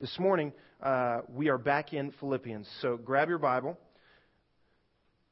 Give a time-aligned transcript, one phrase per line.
[0.00, 2.68] this morning, uh, we are back in Philippians.
[2.82, 3.76] So grab your Bible.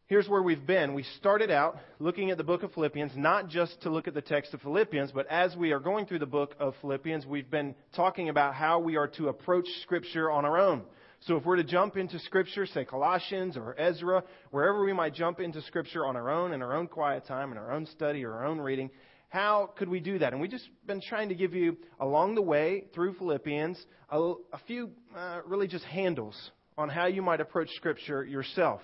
[0.07, 0.93] Here's where we've been.
[0.93, 4.23] We started out looking at the book of Philippians, not just to look at the
[4.23, 7.77] text of Philippians, but as we are going through the book of Philippians, we've been
[7.95, 10.83] talking about how we are to approach Scripture on our own.
[11.21, 15.39] So if we're to jump into Scripture, say Colossians or Ezra, wherever we might jump
[15.39, 18.33] into Scripture on our own, in our own quiet time, in our own study or
[18.33, 18.91] our own reading,
[19.29, 20.33] how could we do that?
[20.33, 23.79] And we've just been trying to give you, along the way through Philippians,
[24.11, 24.19] a,
[24.53, 28.81] a few uh, really just handles on how you might approach Scripture yourself.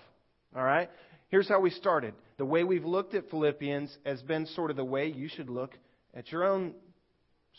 [0.55, 0.91] All right?
[1.29, 2.15] Here's how we started.
[2.39, 5.73] The way we've looked at Philippians has been sort of the way you should look
[6.15, 6.75] at your own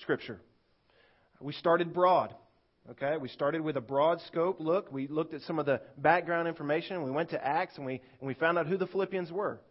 [0.02, 0.40] Scripture.
[1.40, 2.34] We started broad.
[2.92, 4.92] Okay, we started with a broad scope look.
[4.92, 7.02] We looked at some of the background information.
[7.04, 9.62] We went to Acts and we, and we found out who the Philippians were.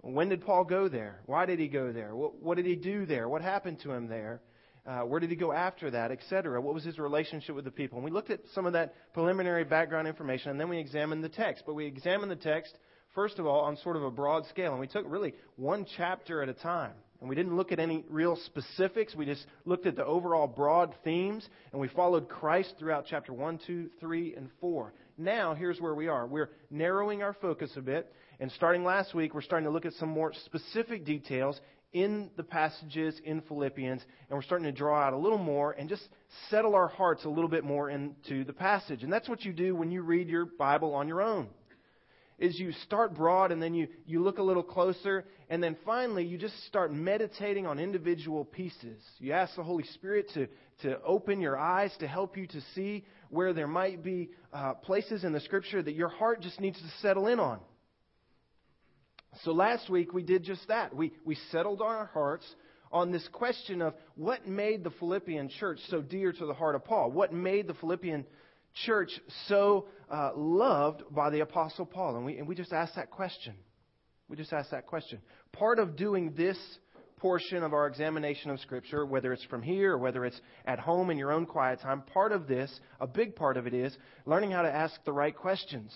[0.00, 1.20] When did Paul go there?
[1.26, 2.14] Why did he go there?
[2.14, 3.28] What, what did he do there?
[3.28, 4.40] What happened to him there?
[4.86, 6.60] Uh, where did he go after that, etc.?
[6.60, 7.98] What was his relationship with the people?
[7.98, 11.28] And we looked at some of that preliminary background information, and then we examined the
[11.28, 11.64] text.
[11.66, 12.78] But we examined the text,
[13.14, 14.70] first of all, on sort of a broad scale.
[14.70, 16.94] And we took really one chapter at a time.
[17.20, 19.14] And we didn't look at any real specifics.
[19.14, 23.60] We just looked at the overall broad themes, and we followed Christ throughout chapter 1,
[23.66, 24.94] 2, 3, and 4.
[25.20, 26.28] Now, here's where we are.
[26.28, 29.92] We're narrowing our focus a bit, and starting last week, we're starting to look at
[29.94, 31.60] some more specific details
[31.92, 35.88] in the passages in Philippians, and we're starting to draw out a little more and
[35.88, 36.08] just
[36.50, 39.02] settle our hearts a little bit more into the passage.
[39.02, 41.48] And that's what you do when you read your Bible on your own.
[42.38, 46.24] Is you start broad and then you, you look a little closer, and then finally
[46.24, 49.02] you just start meditating on individual pieces.
[49.18, 50.46] You ask the Holy Spirit to,
[50.82, 55.24] to open your eyes to help you to see where there might be uh, places
[55.24, 57.60] in the Scripture that your heart just needs to settle in on.
[59.44, 60.94] So last week we did just that.
[60.94, 62.46] We, we settled our hearts
[62.90, 66.84] on this question of what made the Philippian church so dear to the heart of
[66.84, 67.10] Paul?
[67.10, 68.24] What made the Philippian
[68.86, 69.10] church
[69.46, 72.16] so uh, loved by the Apostle Paul?
[72.16, 73.54] And we, and we just asked that question.
[74.28, 75.20] We just asked that question.
[75.52, 76.58] Part of doing this
[77.18, 81.10] portion of our examination of Scripture, whether it's from here or whether it's at home
[81.10, 83.96] in your own quiet time, part of this, a big part of it is
[84.26, 85.94] learning how to ask the right questions.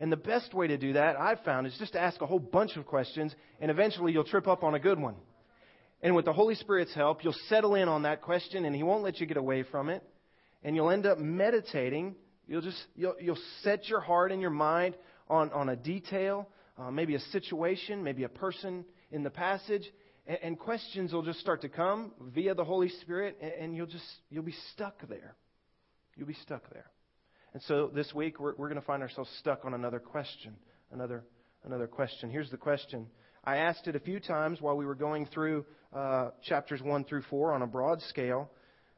[0.00, 2.40] And the best way to do that, I've found, is just to ask a whole
[2.40, 5.14] bunch of questions, and eventually you'll trip up on a good one.
[6.02, 9.04] And with the Holy Spirit's help, you'll settle in on that question, and He won't
[9.04, 10.02] let you get away from it.
[10.64, 12.16] And you'll end up meditating.
[12.48, 14.96] You'll just you'll, you'll set your heart and your mind
[15.28, 19.84] on, on a detail, uh, maybe a situation, maybe a person in the passage,
[20.26, 23.86] and, and, questions will just start to come via the Holy Spirit, and, and you'll
[23.86, 25.34] just you'll be stuck there.
[26.16, 26.86] You'll be stuck there.
[27.54, 30.54] And so this week we're, we're going to find ourselves stuck on another question.
[30.90, 31.24] Another,
[31.64, 32.30] another question.
[32.30, 33.06] Here's the question.
[33.44, 37.22] I asked it a few times while we were going through uh, chapters 1 through
[37.28, 38.50] 4 on a broad scale.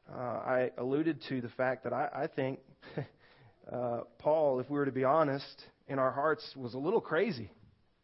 [0.09, 2.59] Uh, I alluded to the fact that I, I think
[3.71, 7.51] uh, Paul, if we were to be honest, in our hearts was a little crazy.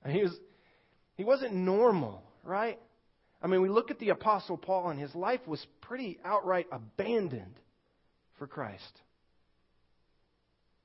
[0.07, 0.35] He was
[1.15, 2.79] he wasn't normal, right?
[3.41, 7.59] I mean, we look at the apostle Paul and his life was pretty outright abandoned
[8.37, 9.01] for Christ.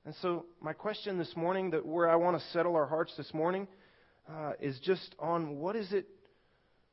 [0.05, 3.33] And so, my question this morning, that where I want to settle our hearts this
[3.33, 3.67] morning,
[4.31, 6.07] uh, is just on what is it,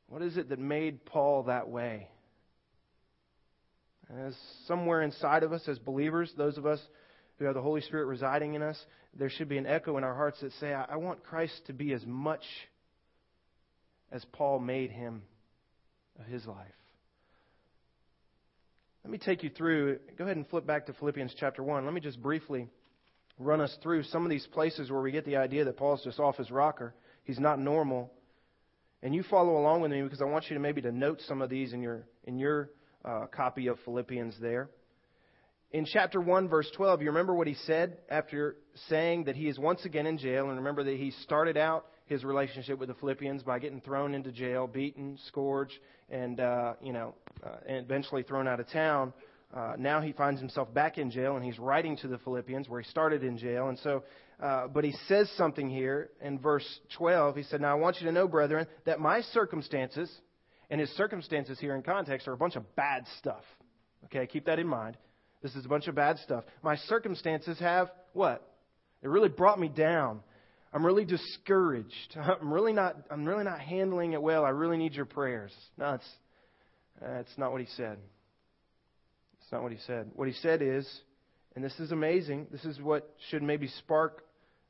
[0.08, 2.08] what is it that made Paul that way?
[4.19, 4.34] As
[4.66, 6.80] somewhere inside of us, as believers, those of us
[7.38, 8.78] who have the Holy Spirit residing in us,
[9.16, 11.72] there should be an echo in our hearts that say, I, I want Christ to
[11.72, 12.42] be as much
[14.10, 15.22] as Paul made him
[16.19, 16.66] of his life.
[19.04, 19.98] Let me take you through.
[20.16, 21.84] Go ahead and flip back to Philippians chapter 1.
[21.84, 22.69] Let me just briefly
[23.38, 26.19] run us through some of these places where we get the idea that Paul's just
[26.19, 26.94] off his rocker.
[27.24, 28.10] He's not normal.
[29.03, 31.42] And you follow along with me because I want you to maybe to note some
[31.42, 32.70] of these in your in your
[33.04, 34.70] uh, copy of Philippians there.
[35.70, 38.56] In chapter 1, verse 12, you remember what he said after
[38.88, 42.25] saying that he is once again in jail, and remember that he started out his
[42.25, 45.78] relationship with the Philippians by getting thrown into jail, beaten, scourged,
[46.10, 49.12] and uh, you know, uh, and eventually thrown out of town.
[49.54, 52.80] Uh, now he finds himself back in jail, and he's writing to the Philippians where
[52.80, 53.68] he started in jail.
[53.68, 54.03] And so,
[54.42, 56.66] uh, but he says something here in verse
[56.97, 57.36] 12.
[57.36, 60.12] He said, "Now I want you to know, brethren, that my circumstances,
[60.71, 63.45] and his circumstances here in context are a bunch of bad stuff.
[64.06, 64.97] Okay, keep that in mind.
[65.42, 66.45] This is a bunch of bad stuff.
[66.62, 68.42] My circumstances have what?
[69.03, 70.21] It really brought me down.
[70.74, 72.16] I'm really discouraged.
[72.16, 72.97] I'm really not.
[73.10, 74.44] I'm really not handling it well.
[74.44, 76.09] I really need your prayers." No, it's
[77.00, 77.98] that's not what he said.
[79.41, 80.10] That's not what he said.
[80.15, 80.88] What he said is,
[81.54, 84.24] and this is amazing, this is what should maybe spark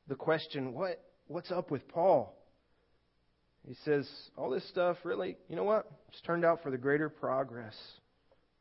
[0.07, 2.35] the question what, what's up with Paul?
[3.67, 5.89] He says, all this stuff really, you know what?
[6.09, 7.75] It's turned out for the greater progress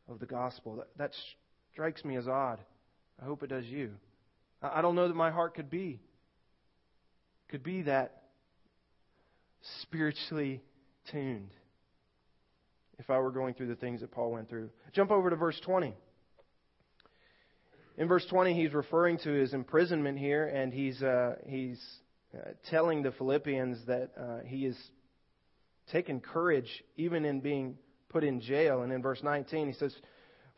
[0.09, 0.77] of the gospel.
[0.77, 1.11] That, that
[1.73, 2.59] strikes me as odd.
[3.21, 3.91] I hope it does you.
[4.63, 6.01] I don't know that my heart could be
[7.55, 8.23] could be that
[9.83, 10.61] spiritually
[11.13, 11.51] tuned
[12.99, 14.71] if I were going through the things that Paul went through.
[14.93, 15.95] Jump over to verse 20.
[17.97, 21.81] In verse 20, he's referring to his imprisonment here, and he's, uh, he's
[22.37, 22.41] uh,
[22.71, 24.77] telling the Philippians that uh, he is
[25.93, 27.79] taken courage even in being
[28.09, 28.83] put in jail.
[28.83, 29.95] And in verse 19, he says,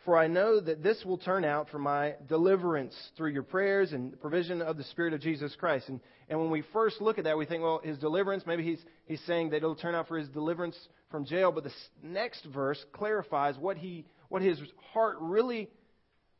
[0.07, 4.13] For I know that this will turn out for my deliverance through your prayers and
[4.13, 5.89] the provision of the Spirit of Jesus Christ.
[5.89, 5.99] And,
[6.29, 9.21] and when we first look at that, we think, well, his deliverance, maybe he's, he's
[9.27, 10.79] saying that it'll turn out for his deliverance
[11.11, 11.51] from jail.
[11.51, 11.73] But the
[12.05, 14.61] next verse clarifies what, he, what his
[14.93, 15.69] heart really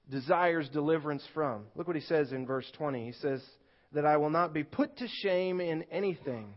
[0.09, 1.65] desires deliverance from.
[1.75, 3.05] Look what he says in verse 20.
[3.05, 3.43] He says,
[3.95, 6.55] That I will not be put to shame in anything,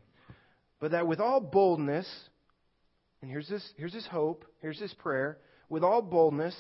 [0.80, 2.08] but that with all boldness,
[3.24, 5.40] and here's this, here's his hope, here's his prayer,
[5.70, 6.56] with all boldness,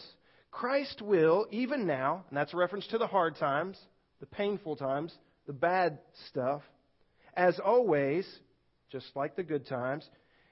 [0.51, 3.77] Christ will, even now, and that's a reference to the hard times,
[4.19, 5.13] the painful times,
[5.47, 5.99] the bad
[6.29, 6.61] stuff,
[7.35, 8.27] as always,
[8.91, 10.07] just like the good times,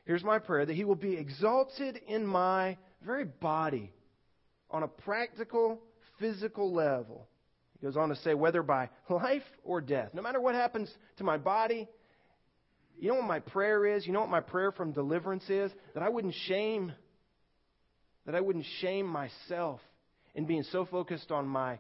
[0.06, 3.92] here's my prayer that he will be exalted in my very body
[4.70, 5.80] on a practical
[6.20, 7.28] physical level.
[7.80, 11.24] He goes on to say, whether by life or death, no matter what happens to
[11.24, 11.88] my body,
[13.00, 14.08] you know what my prayer is?
[14.08, 15.72] You know what my prayer from deliverance is?
[15.94, 16.92] That I wouldn't shame,
[18.26, 19.80] that I wouldn't shame myself
[20.38, 21.80] in being so focused on my,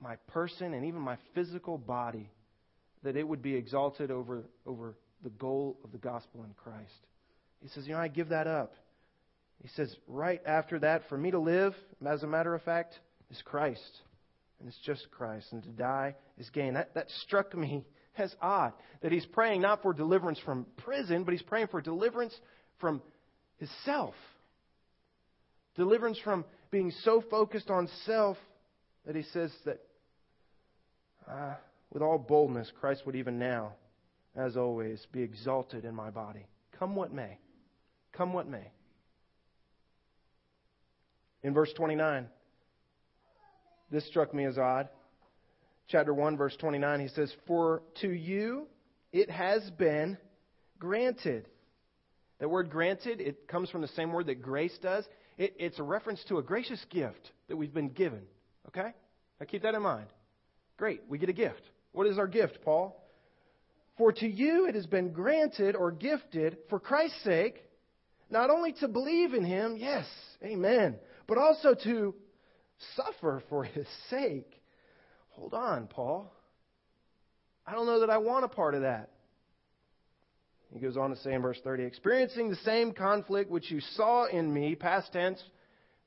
[0.00, 2.28] my person and even my physical body
[3.04, 7.06] that it would be exalted over, over the goal of the gospel in Christ.
[7.62, 8.74] He says, You know, I give that up.
[9.62, 11.72] He says, right after that, for me to live,
[12.04, 12.98] as a matter of fact,
[13.30, 14.00] is Christ.
[14.58, 15.46] And it's just Christ.
[15.52, 16.74] And to die is gain.
[16.74, 17.84] That, that struck me
[18.18, 18.72] as odd.
[19.02, 22.34] That he's praying not for deliverance from prison, but he's praying for deliverance
[22.80, 23.00] from
[23.58, 24.14] his self.
[25.76, 28.36] Deliverance from being so focused on self
[29.06, 29.78] that he says that
[31.30, 31.54] uh,
[31.92, 33.74] with all boldness, Christ would even now,
[34.34, 36.46] as always, be exalted in my body.
[36.76, 37.38] Come what may.
[38.12, 38.72] Come what may.
[41.42, 42.26] In verse 29,
[43.90, 44.88] this struck me as odd.
[45.88, 48.66] Chapter 1, verse 29, he says, For to you
[49.12, 50.16] it has been
[50.78, 51.46] granted.
[52.40, 55.04] That word granted, it comes from the same word that grace does.
[55.38, 58.22] It, it's a reference to a gracious gift that we've been given.
[58.68, 58.92] Okay?
[59.40, 60.06] Now keep that in mind.
[60.76, 61.62] Great, we get a gift.
[61.92, 62.98] What is our gift, Paul?
[63.98, 67.62] For to you it has been granted or gifted for Christ's sake,
[68.30, 70.06] not only to believe in him, yes,
[70.42, 70.96] amen,
[71.26, 72.14] but also to
[72.96, 74.50] suffer for his sake.
[75.30, 76.32] Hold on, Paul.
[77.66, 79.10] I don't know that I want a part of that.
[80.72, 84.24] He goes on to say in verse 30 experiencing the same conflict which you saw
[84.24, 85.42] in me, past tense,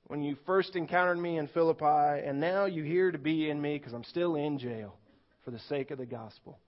[0.07, 3.77] when you first encountered me in Philippi, and now you hear to be in me
[3.77, 4.95] because I'm still in jail
[5.43, 6.59] for the sake of the gospel.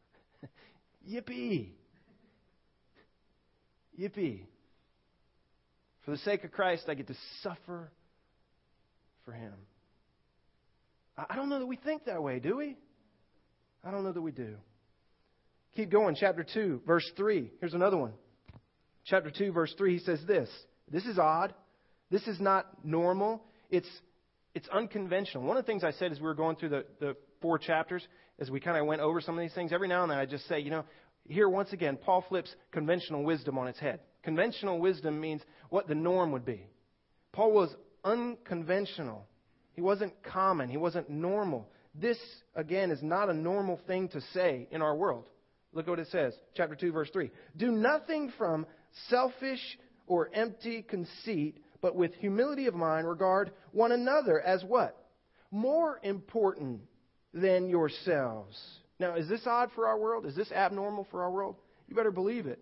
[1.09, 1.71] Yippee!
[3.99, 4.41] Yippee!
[6.05, 7.91] For the sake of Christ, I get to suffer
[9.25, 9.53] for him.
[11.17, 12.77] I don't know that we think that way, do we?
[13.83, 14.55] I don't know that we do.
[15.77, 16.15] Keep going.
[16.19, 17.51] Chapter 2, verse 3.
[17.59, 18.13] Here's another one.
[19.05, 20.49] Chapter 2, verse 3, he says this.
[20.91, 21.53] This is odd.
[22.09, 23.43] This is not normal.
[23.69, 23.87] It's,
[24.55, 25.43] it's unconventional.
[25.43, 28.03] One of the things I said as we were going through the, the four chapters,
[28.39, 30.25] as we kind of went over some of these things, every now and then I
[30.25, 30.83] just say, you know,
[31.29, 33.99] here once again, Paul flips conventional wisdom on its head.
[34.23, 36.65] Conventional wisdom means what the norm would be.
[37.33, 37.69] Paul was
[38.03, 39.27] unconventional.
[39.73, 40.69] He wasn't common.
[40.69, 41.69] He wasn't normal.
[41.93, 42.17] This,
[42.55, 45.29] again, is not a normal thing to say in our world.
[45.73, 46.33] Look at what it says.
[46.55, 47.29] Chapter 2, verse 3.
[47.55, 48.65] Do nothing from
[49.09, 49.59] selfish
[50.07, 54.97] or empty conceit, but with humility of mind regard one another as what?
[55.51, 56.81] More important
[57.33, 58.57] than yourselves.
[58.99, 60.25] Now, is this odd for our world?
[60.25, 61.55] Is this abnormal for our world?
[61.87, 62.59] You better believe it.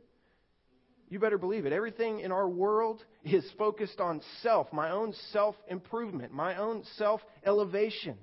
[1.10, 1.74] You better believe it.
[1.74, 7.22] Everything in our world is focused on self, my own self improvement, my own self
[7.46, 8.18] elevation.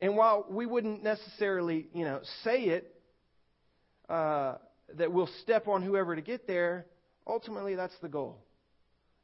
[0.00, 2.94] And while we wouldn't necessarily, you know, say it,
[4.08, 4.56] uh,
[4.96, 6.86] that we'll step on whoever to get there,
[7.26, 8.38] ultimately that's the goal.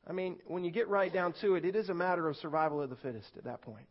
[0.06, 2.82] I mean, when you get right down to it, it is a matter of survival
[2.82, 3.86] of the fittest at that point.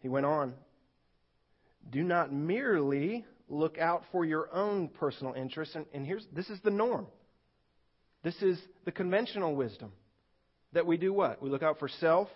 [0.00, 0.54] He went on,
[1.90, 5.74] do not merely look out for your own personal interests.
[5.76, 7.06] And, and here's this is the norm.
[8.24, 9.92] This is the conventional wisdom.
[10.72, 11.40] That we do what?
[11.42, 12.28] We look out for self.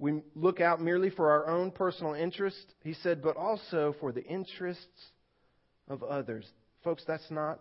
[0.00, 2.74] We look out merely for our own personal interest.
[2.82, 5.10] He said, but also for the interests
[5.88, 6.46] of others.
[6.82, 7.60] Folks, that's not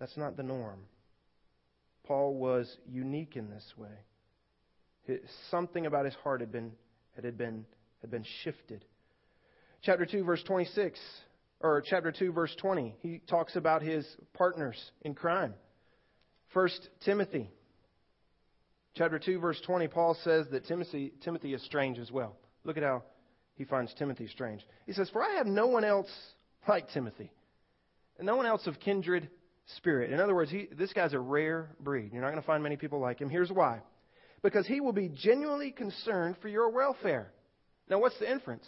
[0.00, 0.80] that's not the norm.
[2.04, 5.20] Paul was unique in this way.
[5.50, 6.72] Something about his heart had been,
[7.14, 7.64] had been,
[8.00, 8.84] had been shifted.
[9.82, 10.98] Chapter 2, verse 26,
[11.60, 15.54] or chapter 2, verse 20, he talks about his partners in crime.
[16.52, 17.50] First Timothy,
[18.94, 22.36] chapter 2, verse 20, Paul says that Timothy, Timothy is strange as well.
[22.64, 23.02] Look at how
[23.56, 24.62] he finds Timothy strange.
[24.86, 26.10] He says, For I have no one else
[26.68, 27.30] like Timothy,
[28.18, 29.28] and no one else of kindred
[29.76, 30.12] spirit.
[30.12, 32.10] In other words, he, this guy's a rare breed.
[32.12, 33.28] You're not going to find many people like him.
[33.28, 33.80] Here's why
[34.44, 37.32] because he will be genuinely concerned for your welfare.
[37.88, 38.66] Now, what's the inference?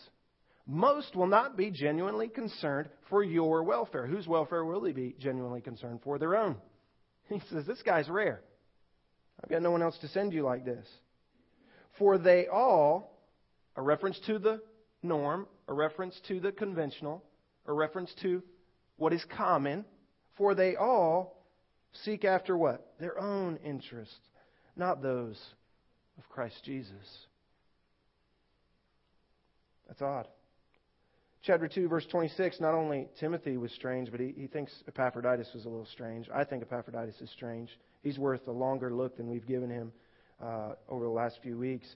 [0.67, 4.07] Most will not be genuinely concerned for your welfare.
[4.07, 6.19] Whose welfare will they be genuinely concerned for?
[6.19, 6.57] Their own.
[7.29, 8.41] He says, This guy's rare.
[9.43, 10.87] I've got no one else to send you like this.
[11.99, 13.19] For they all,
[13.77, 14.61] a reference to the
[15.03, 17.23] norm, a reference to the conventional,
[17.67, 18.43] a reference to
[18.97, 19.85] what is common,
[20.37, 21.45] for they all
[22.05, 22.95] seek after what?
[23.01, 24.15] Their own interests,
[24.77, 25.39] not those
[26.19, 27.27] of Christ Jesus.
[29.87, 30.29] That's odd.
[31.43, 35.65] Chapter 2, verse 26, not only Timothy was strange, but he, he thinks Epaphroditus was
[35.65, 36.29] a little strange.
[36.35, 37.71] I think Epaphroditus is strange.
[38.07, 39.91] He's worth a longer look than we've given him
[40.41, 41.89] uh, over the last few weeks.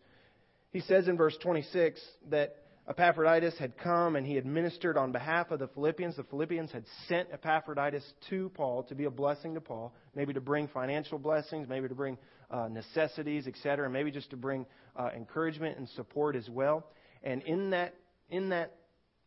[0.73, 2.01] He says in verse 26
[2.31, 2.57] that
[2.89, 6.17] Epaphroditus had come and he had ministered on behalf of the Philippians.
[6.17, 10.41] The Philippians had sent Epaphroditus to Paul to be a blessing to Paul, maybe to
[10.41, 12.19] bring financial blessings, maybe to bring
[12.51, 16.89] uh, necessities, etc., and maybe just to bring uh, encouragement and support as well.
[17.23, 17.95] And in that
[18.31, 18.75] in that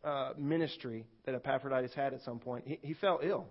[0.04, 3.48] uh, ministry that Epaphroditus had at some point, he, he fell ill.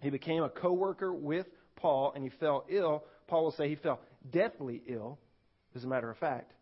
[0.00, 1.46] He became a co-worker with
[1.76, 3.04] Paul, and he fell ill.
[3.28, 5.18] Paul will say he fell deathly ill,
[5.74, 6.52] as a matter of fact.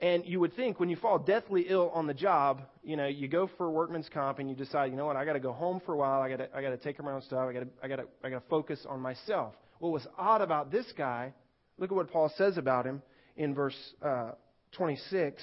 [0.00, 3.28] And you would think when you fall deathly ill on the job, you know, you
[3.28, 5.80] go for workman's comp and you decide, you know what, I got to go home
[5.86, 6.20] for a while.
[6.20, 7.46] I got to, I got to take care of my own stuff.
[7.48, 9.54] I got to, I got to, I got to focus on myself.
[9.78, 11.32] What was odd about this guy?
[11.78, 13.00] Look at what Paul says about him
[13.36, 14.32] in verse uh,
[14.72, 15.40] 26.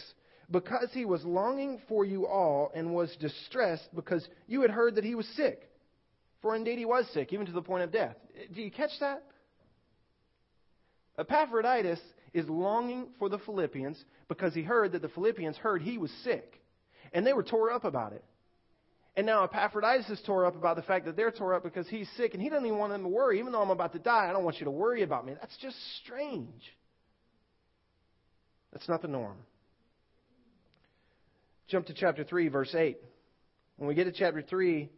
[0.51, 5.05] Because he was longing for you all and was distressed because you had heard that
[5.05, 5.68] he was sick.
[6.41, 8.15] For indeed he was sick, even to the point of death.
[8.53, 9.23] Do you catch that?
[11.17, 11.99] Epaphroditus
[12.33, 16.61] is longing for the Philippians because he heard that the Philippians heard he was sick.
[17.11, 18.23] And they were tore up about it.
[19.17, 22.09] And now Epaphroditus is tore up about the fact that they're tore up because he's
[22.15, 23.39] sick and he doesn't even want them to worry.
[23.39, 25.33] Even though I'm about to die, I don't want you to worry about me.
[25.33, 26.63] That's just strange.
[28.71, 29.37] That's not the norm.
[31.67, 32.97] Jump to chapter 3, verse 8.
[33.77, 34.89] When we get to chapter 3,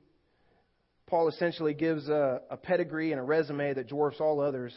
[1.12, 4.74] Paul essentially gives a, a pedigree and a resume that dwarfs all others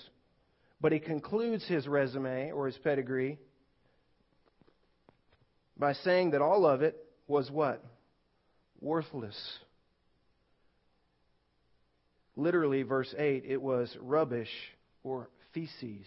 [0.85, 3.39] but he concludes his resume or his pedigree
[5.79, 6.95] by saying that all of it
[7.27, 7.83] was what?
[8.83, 9.35] Worthless.
[12.37, 14.51] Literally, verse 8, it was rubbish
[15.03, 16.07] or feces.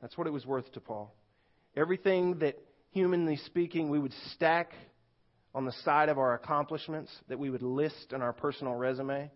[0.00, 1.12] That's what it was worth to Paul.
[1.76, 2.58] Everything that,
[2.92, 4.72] humanly speaking, we would stack
[5.54, 9.30] on the side of our accomplishments, that we would list in our personal resume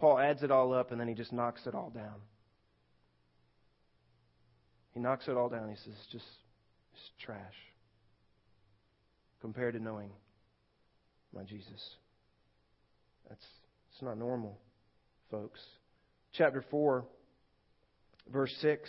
[0.00, 2.16] Paul adds it all up and then he just knocks it all down.
[4.94, 5.68] He knocks it all down.
[5.68, 6.24] He says, it's just,
[6.94, 7.54] it's trash
[9.42, 10.10] compared to knowing
[11.34, 11.96] my Jesus.
[13.28, 13.44] That's
[13.92, 14.58] it's not normal,
[15.30, 15.60] folks.
[16.32, 17.04] Chapter 4,
[18.32, 18.88] verse 6.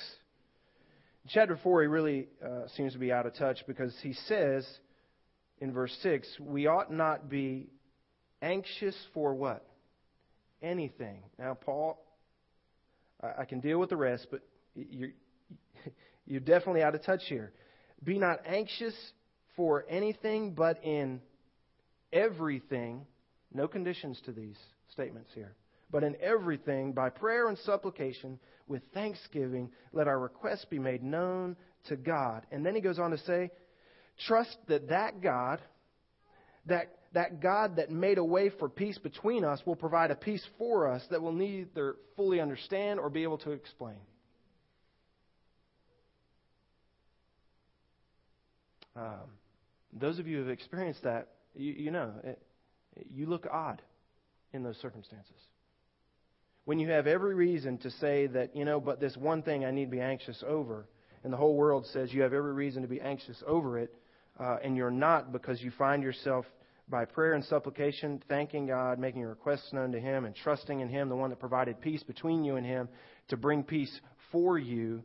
[1.26, 4.66] In chapter 4, he really uh, seems to be out of touch because he says
[5.62, 7.70] in verse 6, we ought not be
[8.42, 9.66] anxious for what?
[10.62, 11.24] anything.
[11.40, 12.04] Now, Paul,
[13.22, 14.42] I, can deal with the rest, but
[14.76, 15.12] you're,
[16.26, 17.52] you're definitely out of touch here.
[18.04, 18.96] Be not anxious
[19.56, 21.22] for anything, but in
[22.12, 23.06] everything,
[23.54, 24.58] no conditions to these
[24.92, 25.56] statements here,
[25.92, 31.56] but in everything, by prayer and supplication, with thanksgiving, let our requests be made known
[31.88, 32.46] to God.
[32.52, 33.52] And then he goes on to say,
[34.28, 35.60] trust that that God,
[36.66, 40.46] that that God that made a way for peace between us will provide a peace
[40.58, 43.98] for us that we'll neither fully understand or be able to explain.
[48.96, 49.30] Um,
[49.94, 52.42] those of you who have experienced that, you, you know, it,
[53.14, 53.82] you look odd
[54.54, 55.36] in those circumstances.
[56.66, 59.72] When you have every reason to say that, you know, but this one thing I
[59.72, 60.88] need to be anxious over,
[61.24, 63.94] and the whole world says you have every reason to be anxious over it,
[64.40, 66.46] uh, and you're not because you find yourself
[66.90, 70.90] by prayer and supplication, thanking God, making your requests known to Him, and trusting in
[70.90, 72.90] Him, the one that provided peace between you and Him,
[73.30, 75.04] to bring peace for you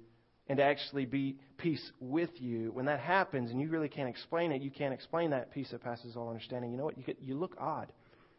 [0.49, 2.71] and to actually be peace with you.
[2.73, 5.83] When that happens and you really can't explain it, you can't explain that peace that
[5.83, 6.71] passes all understanding.
[6.71, 6.99] You know what?
[6.99, 7.93] You, get, you look odd.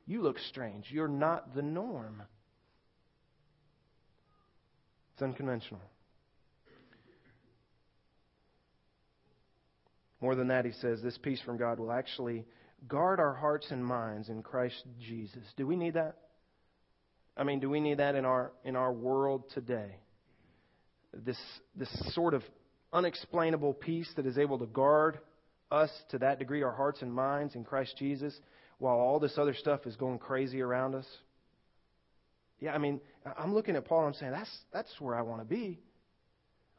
[0.05, 0.85] You look strange.
[0.89, 2.23] You're not the norm.
[5.13, 5.81] It's unconventional.
[10.21, 12.45] More than that, he says, this peace from God will actually
[12.87, 15.43] guard our hearts and minds in Christ Jesus.
[15.55, 16.15] Do we need that?
[17.35, 19.97] I mean, do we need that in our in our world today?
[21.13, 21.37] This
[21.75, 22.43] this sort of
[22.91, 25.19] unexplainable peace that is able to guard
[25.71, 28.33] us to that degree, our hearts and minds in Christ Jesus,
[28.79, 31.05] while all this other stuff is going crazy around us.
[32.59, 33.01] Yeah, I mean,
[33.37, 35.79] I'm looking at Paul I'm saying, that's, that's where I want to be.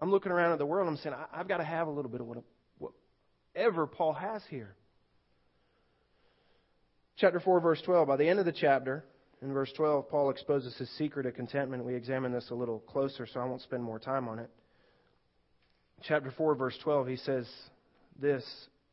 [0.00, 2.10] I'm looking around at the world I'm saying, I, have got to have a little
[2.10, 2.38] bit of what,
[3.58, 4.76] whatever Paul has here.
[7.16, 8.06] Chapter 4, verse 12.
[8.06, 9.04] By the end of the chapter,
[9.42, 11.84] in verse 12, Paul exposes his secret of contentment.
[11.84, 14.48] We examine this a little closer, so I won't spend more time on it.
[16.04, 17.48] Chapter 4, verse 12, he says
[18.20, 18.44] this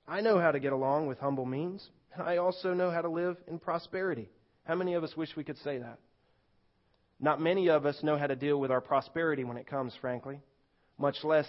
[0.07, 3.09] I know how to get along with humble means, and I also know how to
[3.09, 4.29] live in prosperity.
[4.63, 5.99] How many of us wish we could say that?
[7.19, 10.39] Not many of us know how to deal with our prosperity when it comes, frankly.
[10.97, 11.47] Much less,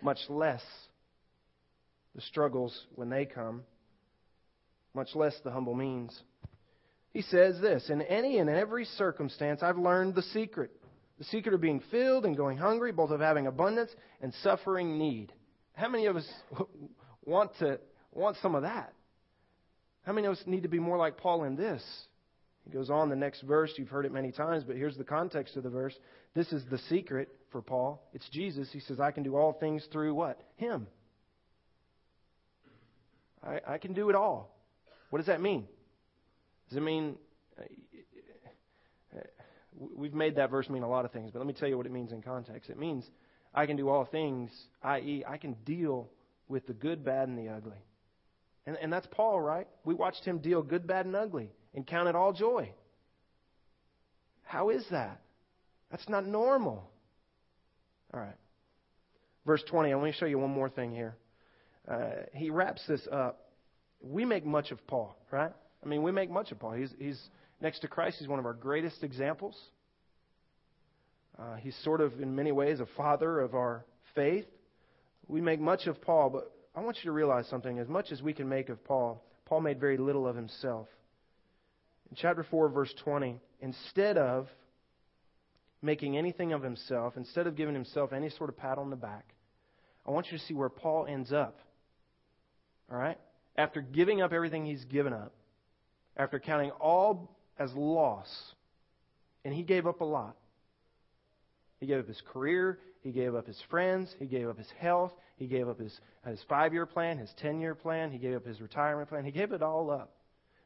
[0.00, 0.62] much less
[2.18, 3.62] the struggles when they come,
[4.92, 6.20] much less the humble means.
[7.12, 10.72] He says this In any and every circumstance, I've learned the secret.
[11.18, 15.32] The secret of being filled and going hungry, both of having abundance and suffering need.
[15.74, 16.28] How many of us
[17.24, 17.78] want to
[18.10, 18.92] want some of that?
[20.02, 21.84] How many of us need to be more like Paul in this?
[22.64, 23.72] He goes on the next verse.
[23.76, 25.94] You've heard it many times, but here's the context of the verse.
[26.34, 28.02] This is the secret for Paul.
[28.12, 28.70] It's Jesus.
[28.72, 30.40] He says, I can do all things through what?
[30.56, 30.88] Him.
[33.48, 34.54] I, I can do it all.
[35.10, 35.66] What does that mean?
[36.68, 37.16] Does it mean.
[37.58, 39.20] Uh,
[39.96, 41.86] we've made that verse mean a lot of things, but let me tell you what
[41.86, 42.70] it means in context.
[42.70, 43.04] It means
[43.54, 44.50] I can do all things,
[44.82, 46.10] i.e., I can deal
[46.48, 47.82] with the good, bad, and the ugly.
[48.66, 49.66] And, and that's Paul, right?
[49.84, 52.70] We watched him deal good, bad, and ugly and count it all joy.
[54.42, 55.20] How is that?
[55.90, 56.90] That's not normal.
[58.12, 58.36] All right.
[59.46, 61.16] Verse 20, I want to show you one more thing here.
[61.88, 63.50] Uh, he wraps this up.
[64.00, 65.52] We make much of Paul, right?
[65.82, 66.72] I mean, we make much of Paul.
[66.72, 67.20] He's, he's
[67.60, 69.56] next to Christ, he's one of our greatest examples.
[71.38, 74.46] Uh, he's sort of, in many ways, a father of our faith.
[75.28, 77.78] We make much of Paul, but I want you to realize something.
[77.78, 80.88] As much as we can make of Paul, Paul made very little of himself.
[82.10, 84.48] In chapter 4, verse 20, instead of
[85.80, 89.26] making anything of himself, instead of giving himself any sort of pat on the back,
[90.06, 91.58] I want you to see where Paul ends up.
[92.90, 93.18] All right?
[93.56, 95.32] After giving up everything he's given up,
[96.16, 98.28] after counting all as loss,
[99.44, 100.36] and he gave up a lot.
[101.80, 105.12] He gave up his career, he gave up his friends, he gave up his health,
[105.36, 108.46] he gave up his, his five year plan, his ten year plan, he gave up
[108.46, 110.12] his retirement plan, he gave it all up.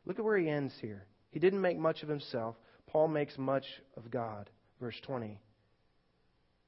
[0.06, 1.06] Look at where he ends here.
[1.30, 2.56] He didn't make much of himself.
[2.86, 3.64] Paul makes much
[3.96, 4.50] of God.
[4.80, 5.38] Verse 20.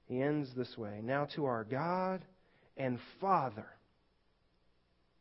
[0.06, 2.24] He ends this way Now to our God
[2.76, 3.66] and Father.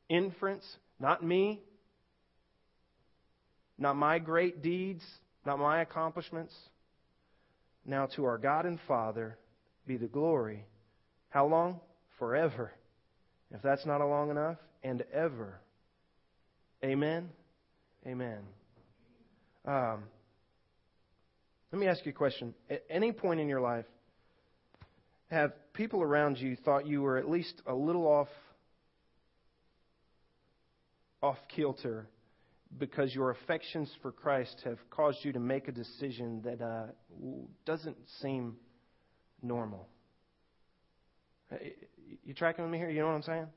[0.10, 0.66] Inference,
[1.00, 1.62] not me,
[3.78, 5.04] not my great deeds,
[5.46, 6.54] not my accomplishments.
[7.86, 9.38] Now to our God and Father
[9.86, 10.66] be the glory.
[11.30, 11.80] How long?
[12.20, 12.72] Forever.
[13.52, 15.60] If that's not long enough, and ever.
[16.84, 17.30] Amen.
[18.06, 18.40] Amen.
[19.66, 20.04] Um,
[21.72, 22.54] let me ask you a question.
[22.70, 23.86] At any point in your life,
[25.32, 28.28] have people around you thought you were at least a little off
[31.24, 32.08] off kilter
[32.78, 36.86] because your affections for Christ have caused you to make a decision that uh,
[37.66, 38.58] doesn't seem
[39.42, 39.88] normal?
[41.52, 41.56] Uh,
[42.24, 42.90] you tracking with me here?
[42.90, 43.48] You know what I'm saying?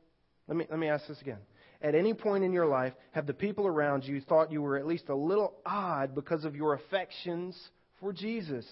[0.49, 1.39] Let me let me ask this again
[1.83, 4.87] at any point in your life have the people around you thought you were at
[4.87, 7.59] least a little odd because of your affections
[8.01, 8.67] for Jesus?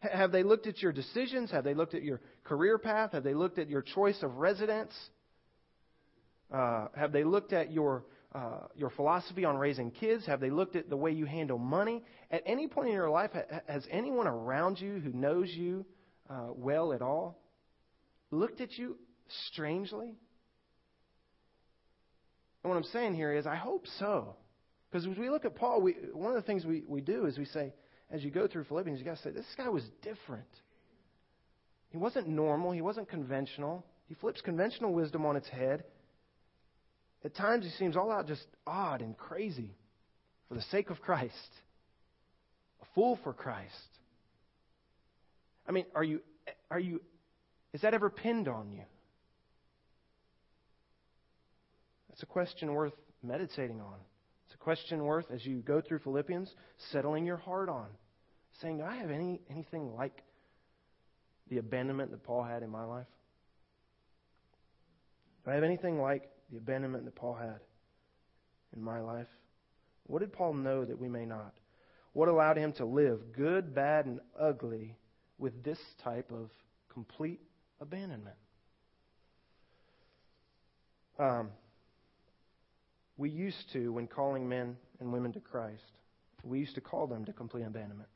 [0.00, 1.50] Have they looked at your decisions?
[1.50, 3.12] Have they looked at your career path?
[3.12, 4.92] Have they looked at your choice of residence?
[6.52, 8.04] Uh, have they looked at your
[8.36, 10.26] uh, your philosophy on raising kids?
[10.26, 12.02] Have they looked at the way you handle money?
[12.30, 13.30] At any point in your life,
[13.66, 15.86] has anyone around you who knows you
[16.28, 17.38] uh, well at all
[18.30, 18.98] looked at you
[19.48, 20.18] strangely?
[22.62, 24.36] And what I'm saying here is, I hope so.
[24.90, 27.38] Because as we look at Paul, we, one of the things we, we do is
[27.38, 27.72] we say,
[28.10, 30.44] as you go through Philippians, you got to say, this guy was different.
[31.88, 32.72] He wasn't normal.
[32.72, 33.86] He wasn't conventional.
[34.08, 35.84] He flips conventional wisdom on its head.
[37.24, 39.74] At times, he seems all out just odd and crazy
[40.48, 41.34] for the sake of Christ.
[42.82, 43.72] A fool for Christ.
[45.68, 46.20] I mean, are you,
[46.70, 47.00] are you,
[47.72, 48.82] is that ever pinned on you?
[52.08, 53.96] That's a question worth meditating on.
[54.46, 56.52] It's a question worth, as you go through Philippians,
[56.92, 57.88] settling your heart on.
[58.62, 60.22] Saying, Do I have any, anything like
[61.50, 63.06] the abandonment that Paul had in my life?
[65.44, 67.60] Do I have anything like the abandonment that Paul had
[68.74, 69.28] in my life?
[70.06, 71.52] What did Paul know that we may not?
[72.12, 74.96] What allowed him to live, good, bad, and ugly,
[75.38, 76.50] with this type of
[76.92, 77.40] complete
[77.80, 78.36] abandonment?
[81.18, 81.50] Um,
[83.16, 85.82] we used to, when calling men and women to Christ,
[86.42, 88.08] we used to call them to complete abandonment.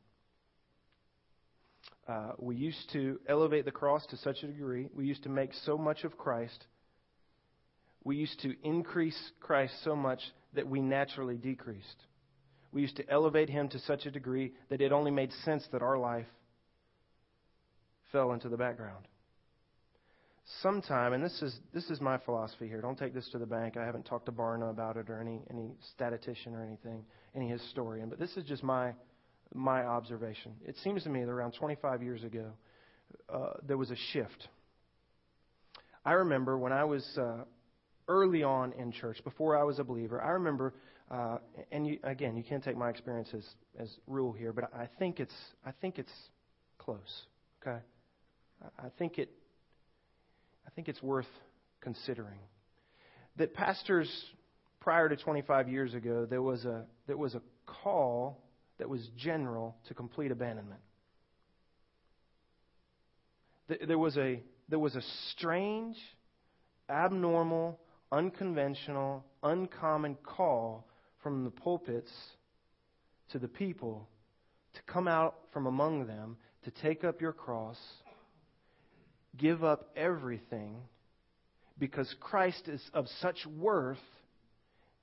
[2.06, 4.88] Uh, we used to elevate the cross to such a degree.
[4.94, 6.66] We used to make so much of Christ.
[8.04, 10.20] We used to increase Christ so much
[10.54, 12.04] that we naturally decreased.
[12.72, 15.82] We used to elevate him to such a degree that it only made sense that
[15.82, 16.26] our life
[18.12, 19.06] fell into the background
[20.62, 22.80] sometime, and this is this is my philosophy here.
[22.80, 23.76] Don't take this to the bank.
[23.76, 28.08] I haven't talked to Barna about it or any any statistician or anything, any historian,
[28.08, 28.92] but this is just my
[29.54, 30.52] my observation.
[30.66, 32.52] It seems to me that around 25 years ago,
[33.32, 34.48] uh, there was a shift.
[36.04, 37.44] I remember when I was uh,
[38.10, 40.20] early on in church, before I was a believer.
[40.20, 40.74] I remember,
[41.10, 41.38] uh,
[41.70, 43.44] and you, again, you can't take my experience as,
[43.78, 46.12] as rule here, but I think it's I think it's
[46.78, 47.22] close.
[47.62, 47.78] Okay,
[48.78, 49.30] I think it
[50.66, 51.26] I think it's worth
[51.80, 52.38] considering.
[53.36, 54.10] That pastors
[54.80, 58.42] prior to 25 years ago, there was a, there was a call
[58.78, 60.80] that was general to complete abandonment.
[63.86, 65.96] There was a, there was a strange,
[66.88, 67.78] abnormal,
[68.12, 70.86] unconventional, uncommon call
[71.22, 72.10] from the pulpits
[73.32, 74.08] to the people
[74.74, 77.78] to come out from among them, to take up your cross,
[79.36, 80.76] give up everything
[81.78, 83.98] because Christ is of such worth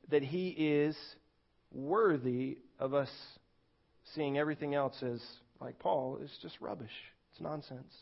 [0.09, 0.95] that he is
[1.73, 3.09] worthy of us
[4.15, 5.21] seeing everything else as,
[5.59, 6.91] like Paul, is just rubbish.
[7.31, 7.93] It's nonsense.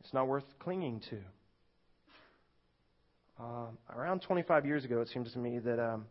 [0.00, 1.18] It's not worth clinging to.
[3.42, 6.04] Um, around 25 years ago, it seems to me that um,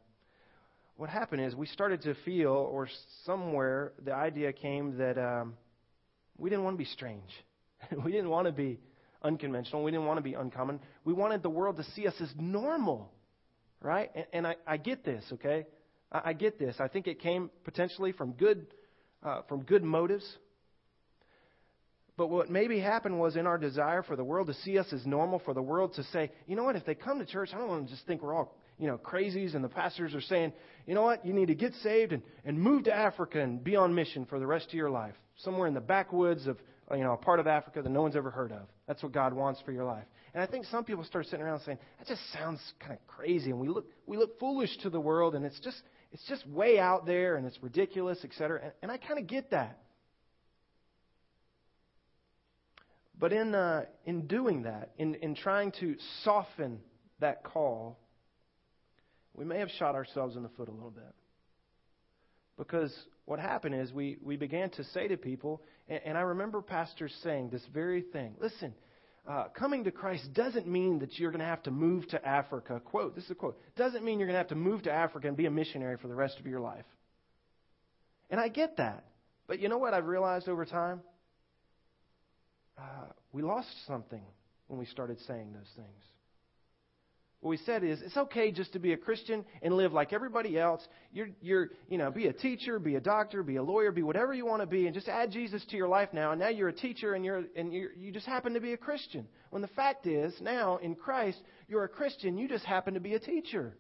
[0.98, 2.90] what happened is we started to feel, or
[3.26, 5.54] somewhere, the idea came that um,
[6.38, 7.30] we didn't want to be strange.
[8.04, 8.82] we didn't want to be
[9.24, 9.82] unconventional.
[9.82, 10.82] We didn't want to be uncommon.
[11.06, 13.10] We wanted the world to see us as normal,
[13.80, 14.12] right?
[14.14, 15.68] And, and I, I, get this, okay?
[16.12, 16.76] I, I, get this.
[16.82, 18.68] I think it came potentially from good,
[19.24, 20.26] uh, from good motives.
[22.22, 25.08] But what maybe happened was in our desire for the world to see us as
[25.08, 27.58] normal, for the world to say, you know what, if they come to church, I
[27.58, 30.22] don't want them to just think we're all you know, crazies and the pastors are
[30.22, 30.54] saying,
[30.86, 33.76] you know what, you need to get saved and, and move to Africa and be
[33.76, 35.16] on mission for the rest of your life.
[35.38, 36.60] Somewhere in the backwoods of,
[36.92, 38.68] you know, a part of Africa that no one's ever heard of.
[38.88, 40.06] That's what God wants for your life.
[40.36, 43.50] And I think some people start sitting around saying, that just sounds kind of crazy.
[43.50, 45.82] And we look, we look foolish to the world and it's just,
[46.12, 48.60] it's just way out there and it's ridiculous, etc.
[48.62, 49.80] And, and I kind of get that.
[53.22, 56.80] But in, uh, in doing that, in, in trying to soften
[57.20, 58.00] that call,
[59.36, 61.14] we may have shot ourselves in the foot a little bit.
[62.58, 62.92] Because
[63.26, 67.16] what happened is we, we began to say to people, and, and I remember pastors
[67.22, 68.74] saying this very thing listen,
[69.30, 72.82] uh, coming to Christ doesn't mean that you're going to have to move to Africa.
[72.84, 73.62] Quote, this is a quote.
[73.76, 76.08] Doesn't mean you're going to have to move to Africa and be a missionary for
[76.08, 76.86] the rest of your life.
[78.32, 79.06] And I get that.
[79.46, 81.02] But you know what I've realized over time?
[82.82, 84.24] Uh, we lost something
[84.68, 86.04] when we started saying those things.
[87.42, 90.60] What we said is it's okay just to be a Christian and live like everybody
[90.60, 90.88] else.
[91.12, 94.32] You're, you're, you know, be a teacher, be a doctor, be a lawyer, be whatever
[94.32, 96.32] you want to be, and just add Jesus to your life now.
[96.32, 98.78] And now you're a teacher and you're and you're, you just happen to be a
[98.78, 99.28] Christian.
[99.50, 102.38] When the fact is, now in Christ, you're a Christian.
[102.38, 103.76] You just happen to be a teacher.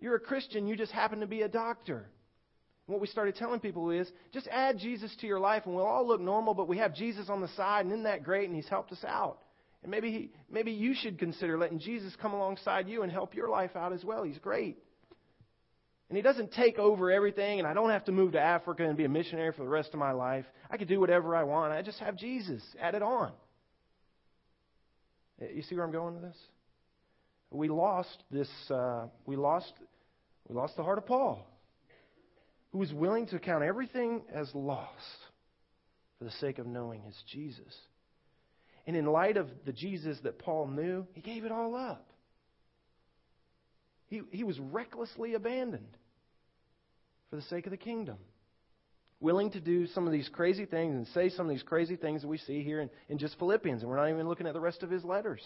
[0.00, 0.66] You're a Christian.
[0.66, 2.10] You just happen to be a doctor.
[2.88, 6.06] What we started telling people is just add Jesus to your life, and we'll all
[6.06, 8.48] look normal, but we have Jesus on the side, and isn't that great?
[8.48, 9.38] And He's helped us out.
[9.82, 13.48] And maybe, he, maybe you should consider letting Jesus come alongside you and help your
[13.48, 14.24] life out as well.
[14.24, 14.78] He's great.
[16.08, 18.96] And he doesn't take over everything, and I don't have to move to Africa and
[18.96, 20.46] be a missionary for the rest of my life.
[20.70, 21.72] I can do whatever I want.
[21.72, 22.62] I just have Jesus.
[22.80, 23.32] added on.
[25.54, 26.36] You see where I'm going with this?
[27.50, 28.48] We lost this.
[28.70, 29.72] Uh, we lost.
[30.48, 31.46] We lost the heart of Paul,
[32.72, 35.18] who was willing to count everything as lost
[36.18, 37.74] for the sake of knowing his Jesus.
[38.86, 42.08] And in light of the Jesus that Paul knew, he gave it all up.
[44.08, 45.96] He, he was recklessly abandoned
[47.30, 48.16] for the sake of the kingdom.
[49.20, 52.22] Willing to do some of these crazy things and say some of these crazy things
[52.22, 54.60] that we see here in, in just Philippians, and we're not even looking at the
[54.60, 55.42] rest of his letters.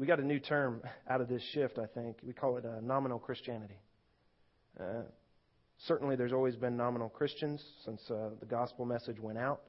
[0.00, 2.16] We got a new term out of this shift, I think.
[2.22, 3.78] We call it uh, nominal Christianity.
[4.80, 5.02] Uh,
[5.86, 9.60] Certainly, there's always been nominal Christians since uh, the gospel message went out.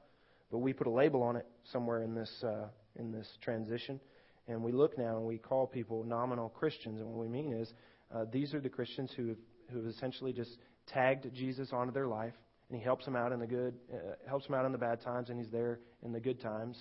[0.50, 4.00] But we put a label on it somewhere in this, uh, in this transition.
[4.48, 7.00] And we look now and we call people nominal Christians.
[7.00, 7.70] And what we mean is
[8.14, 9.38] uh, these are the Christians who have,
[9.70, 12.34] who have essentially just tagged Jesus onto their life.
[12.70, 15.02] And he helps them out in the good, uh, helps them out in the bad
[15.02, 16.78] times, and he's there in the good times.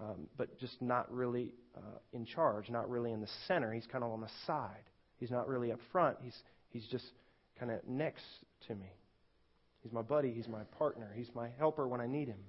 [0.00, 3.72] Um, but just not really uh, in charge, not really in the center.
[3.72, 4.84] He's kind of on the side.
[5.18, 6.16] He's not really up front.
[6.22, 6.36] He's
[6.70, 7.04] he's just
[7.58, 8.24] kind of next
[8.68, 8.90] to me.
[9.82, 10.32] He's my buddy.
[10.32, 11.12] He's my partner.
[11.14, 12.40] He's my helper when I need him.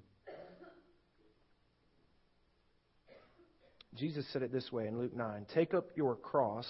[3.95, 6.67] Jesus said it this way in Luke 9 Take up your cross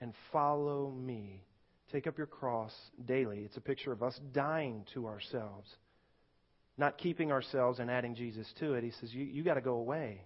[0.00, 1.44] and follow me.
[1.92, 2.72] Take up your cross
[3.04, 3.40] daily.
[3.40, 5.68] It's a picture of us dying to ourselves,
[6.80, 8.82] not keeping ourselves and adding Jesus to it.
[8.82, 10.22] He says, You, you got to go away.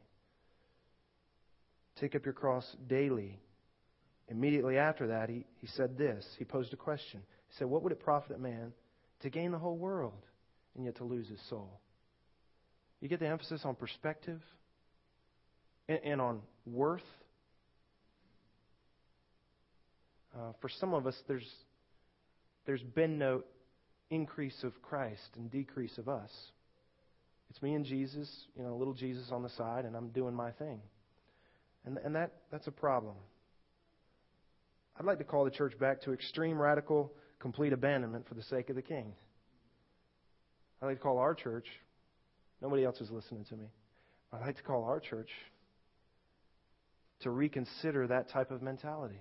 [2.00, 3.40] Take up your cross daily.
[4.28, 6.24] Immediately after that, he, he said this.
[6.38, 7.20] He posed a question.
[7.48, 8.72] He said, What would it profit a man
[9.20, 10.24] to gain the whole world
[10.76, 11.80] and yet to lose his soul?
[13.00, 14.40] You get the emphasis on perspective
[15.88, 17.02] and, and on worth.
[20.34, 21.48] Uh, for some of us, there's,
[22.64, 23.42] there's been no
[24.10, 26.30] increase of Christ and decrease of us.
[27.50, 30.50] It's me and Jesus, you know, little Jesus on the side, and I'm doing my
[30.52, 30.80] thing.
[31.84, 33.14] And, and that, that's a problem.
[34.98, 38.70] I'd like to call the church back to extreme, radical, complete abandonment for the sake
[38.70, 39.12] of the king.
[40.80, 41.66] I'd like to call our church,
[42.62, 43.66] nobody else is listening to me.
[44.32, 45.30] I'd like to call our church
[47.20, 49.20] to reconsider that type of mentality.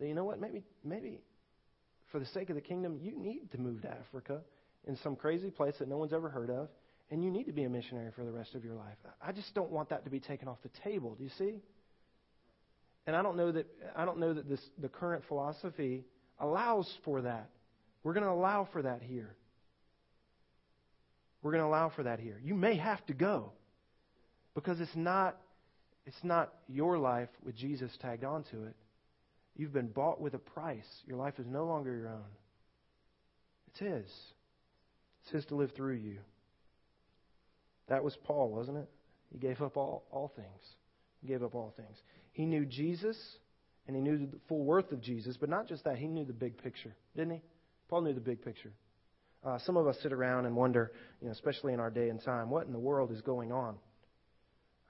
[0.00, 0.40] You know what?
[0.40, 1.20] Maybe, maybe
[2.10, 4.40] for the sake of the kingdom, you need to move to Africa
[4.86, 6.68] in some crazy place that no one's ever heard of,
[7.10, 8.96] and you need to be a missionary for the rest of your life.
[9.20, 11.14] I just don't want that to be taken off the table.
[11.16, 11.60] Do you see?
[13.06, 16.04] And I don't know that I don't know that this the current philosophy
[16.38, 17.50] allows for that.
[18.02, 19.34] We're going to allow for that here.
[21.42, 22.40] We're going to allow for that here.
[22.42, 23.52] You may have to go
[24.54, 25.36] because it's not
[26.06, 28.74] it's not your life with Jesus tagged onto it.
[29.60, 30.86] You've been bought with a price.
[31.06, 32.24] Your life is no longer your own.
[33.68, 34.10] It's His.
[35.22, 36.16] It's His to live through you.
[37.88, 38.88] That was Paul, wasn't it?
[39.30, 40.62] He gave up all, all things.
[41.20, 41.94] He gave up all things.
[42.32, 43.18] He knew Jesus
[43.86, 46.32] and he knew the full worth of Jesus, but not just that, he knew the
[46.32, 47.42] big picture, didn't he?
[47.90, 48.72] Paul knew the big picture.
[49.44, 52.24] Uh, some of us sit around and wonder, you know, especially in our day and
[52.24, 53.74] time, what in the world is going on?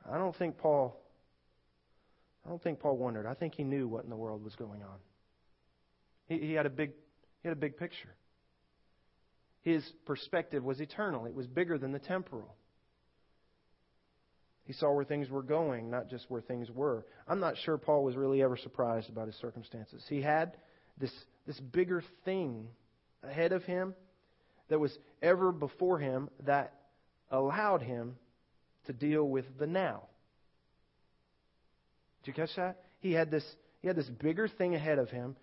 [0.09, 1.00] I don't think Paul
[2.45, 3.27] I don't think Paul wondered.
[3.27, 4.99] I think he knew what in the world was going on.
[6.27, 6.93] He, he had a big
[7.43, 8.15] he had a big picture.
[9.63, 11.27] His perspective was eternal.
[11.27, 12.55] It was bigger than the temporal.
[14.65, 17.05] He saw where things were going, not just where things were.
[17.27, 20.05] I'm not sure Paul was really ever surprised about his circumstances.
[20.09, 20.57] He had
[20.99, 21.13] this,
[21.47, 22.69] this bigger thing
[23.23, 23.95] ahead of him
[24.69, 26.75] that was ever before him that
[27.31, 28.17] allowed him
[28.87, 30.05] to deal with the now.
[32.23, 32.83] Did you catch that?
[33.01, 33.45] He had this,
[33.81, 35.37] he had this bigger thing ahead of him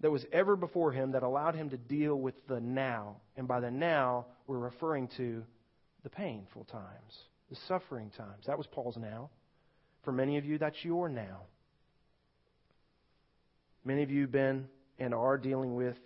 [0.00, 3.16] that was ever before him that allowed him to deal with the now.
[3.36, 5.42] And by the now, we're referring to
[6.02, 7.14] the painful times
[7.50, 8.44] the suffering times.
[8.46, 9.30] That was Paul's now.
[10.04, 11.42] For many of you, that's your now.
[13.84, 14.66] Many of you have been
[14.98, 15.96] and are dealing with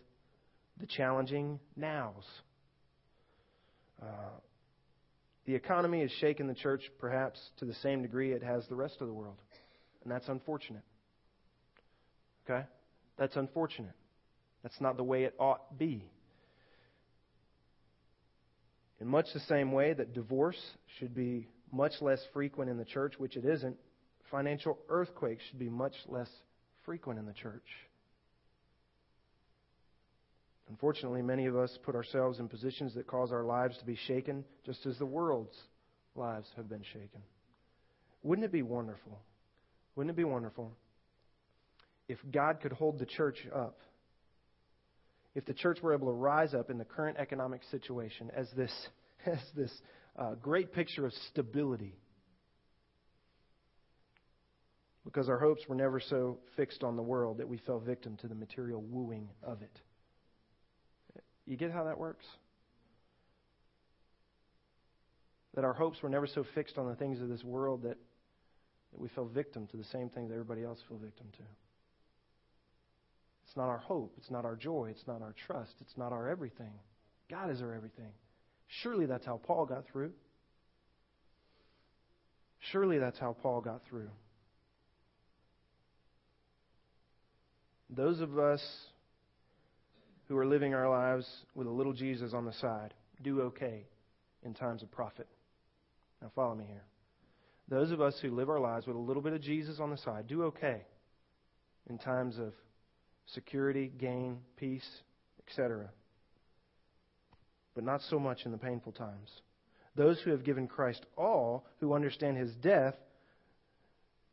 [0.78, 2.24] the challenging nows.
[4.02, 4.06] Uh,
[5.46, 8.96] the economy has shaken the church perhaps to the same degree it has the rest
[9.00, 9.36] of the world.
[10.02, 10.82] And that's unfortunate.
[12.48, 12.64] Okay?
[13.18, 13.94] That's unfortunate.
[14.62, 16.04] That's not the way it ought be.
[19.00, 20.60] In much the same way that divorce
[20.98, 23.76] should be much less frequent in the church, which it isn't,
[24.30, 26.28] financial earthquakes should be much less
[26.84, 27.64] frequent in the church.
[30.68, 34.44] Unfortunately, many of us put ourselves in positions that cause our lives to be shaken
[34.64, 35.56] just as the world's
[36.14, 37.22] lives have been shaken.
[38.22, 39.18] Wouldn't it be wonderful?
[39.96, 40.72] Wouldn't it be wonderful
[42.08, 43.80] if God could hold the church up
[45.34, 48.72] if the church were able to rise up in the current economic situation as this,
[49.26, 49.72] as this
[50.18, 51.94] uh, great picture of stability.
[55.04, 58.28] Because our hopes were never so fixed on the world that we fell victim to
[58.28, 59.80] the material wooing of it.
[61.46, 62.26] You get how that works?
[65.54, 67.96] That our hopes were never so fixed on the things of this world that,
[68.92, 71.42] that we fell victim to the same things everybody else fell victim to.
[73.46, 74.14] It's not our hope.
[74.16, 74.88] It's not our joy.
[74.90, 75.72] It's not our trust.
[75.80, 76.72] It's not our everything.
[77.28, 78.12] God is our everything.
[78.82, 80.12] Surely that's how Paul got through.
[82.70, 84.10] Surely that's how Paul got through.
[87.88, 88.62] Those of us
[90.28, 91.26] who are living our lives
[91.56, 93.84] with a little Jesus on the side do okay
[94.44, 95.26] in times of profit.
[96.22, 96.84] Now, follow me here.
[97.70, 99.96] Those of us who live our lives with a little bit of Jesus on the
[99.96, 100.82] side do okay
[101.88, 102.52] in times of
[103.26, 104.88] security, gain, peace,
[105.46, 105.88] etc.
[107.76, 109.30] But not so much in the painful times.
[109.94, 112.94] Those who have given Christ all, who understand his death,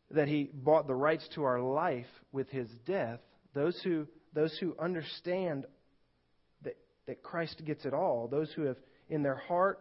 [0.09, 3.19] that he bought the rights to our life with his death,
[3.53, 5.65] those who, those who understand
[6.63, 8.77] that, that Christ gets it all, those who have
[9.09, 9.79] in their heart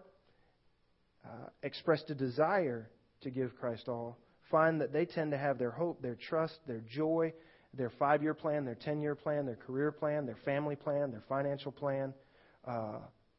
[1.24, 2.90] uh, expressed a desire
[3.26, 4.16] to give Christ all,
[4.50, 7.32] find that they tend to have their hope, their trust, their joy,
[7.74, 11.24] their five year plan, their 10 year plan, their career plan, their family plan, their
[11.28, 12.14] financial plan,
[12.66, 12.98] uh,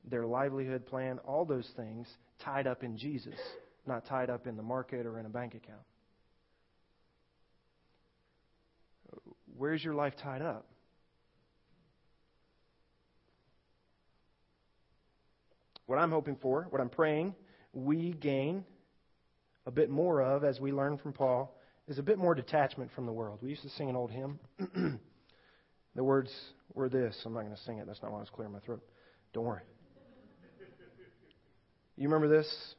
[0.10, 2.08] their livelihood plan, all those things
[2.40, 3.40] tied up in Jesus,
[3.88, 5.82] not tied up in the market or in a bank account.
[9.58, 10.68] Where's your life tied up?
[15.86, 17.34] What I'm hoping for, what I'm praying,
[17.74, 18.66] we gain
[19.68, 21.54] a bit more of as we learn from Paul
[21.90, 23.40] is a bit more detachment from the world.
[23.42, 24.40] We used to sing an old hymn.
[25.96, 26.32] the words
[26.74, 27.16] were this.
[27.26, 27.86] I'm not going to sing it.
[27.86, 28.82] That's not why I was clearing my throat.
[29.34, 29.62] Don't worry.
[31.98, 32.76] You remember this?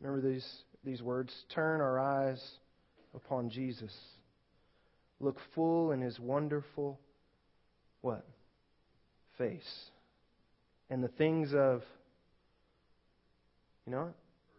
[0.00, 0.46] Remember these,
[0.84, 1.32] these words?
[1.54, 2.42] Turn our eyes
[3.14, 3.94] upon Jesus.
[5.18, 7.00] Look full in his wonderful
[8.02, 8.26] what?
[9.38, 9.90] Face.
[10.90, 11.82] And the things of,
[13.86, 14.10] you know,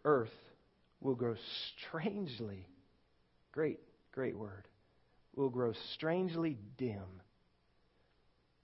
[0.04, 0.30] earth
[1.02, 1.34] will grow
[1.88, 2.66] strangely,
[3.50, 3.80] great,
[4.12, 4.68] great word,
[5.34, 7.22] will grow strangely dim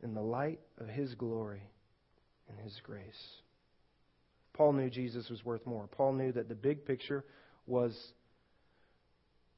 [0.02, 1.62] in the light of his glory
[2.48, 3.02] and his grace.
[4.54, 5.86] Paul knew Jesus was worth more.
[5.86, 7.24] Paul knew that the big picture
[7.66, 7.96] was,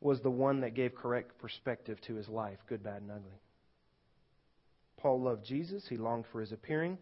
[0.01, 3.41] was the one that gave correct perspective to his life, good, bad, and ugly.
[4.99, 5.87] Paul loved Jesus.
[5.89, 6.99] He longed for his appearing,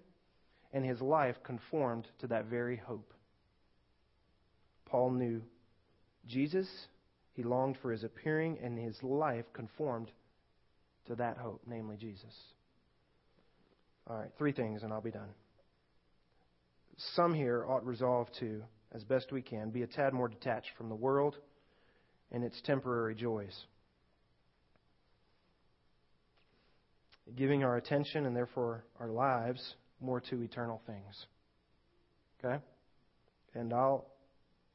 [0.73, 3.13] and his life conformed to that very hope.
[4.87, 5.43] Paul knew
[6.29, 6.69] Jesus.
[7.35, 10.11] He longed for his appearing, and his life conformed
[11.07, 12.35] to that hope, namely Jesus.
[14.09, 15.29] All right, three things, and I'll be done
[16.99, 18.63] some here ought resolve to,
[18.93, 21.37] as best we can, be a tad more detached from the world
[22.33, 23.57] and its temporary joys.
[27.37, 31.27] Giving our attention and therefore our lives more to eternal things.
[32.43, 32.63] Okay?
[33.55, 34.07] And I'll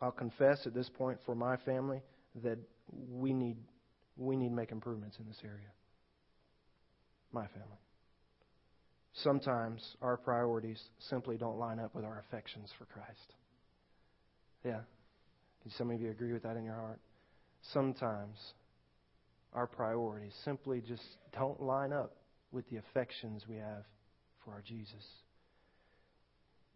[0.01, 2.01] I'll confess at this point for my family
[2.43, 2.58] that
[3.10, 3.58] we need
[4.15, 5.71] we need to make improvements in this area.
[7.32, 7.77] My family
[9.13, 13.34] sometimes our priorities simply don't line up with our affections for Christ.
[14.63, 14.82] Yeah.
[15.62, 16.99] Can some of you agree with that in your heart?
[17.73, 18.38] Sometimes
[19.53, 21.03] our priorities simply just
[21.38, 22.15] don't line up
[22.51, 23.84] with the affections we have
[24.43, 25.06] for our Jesus.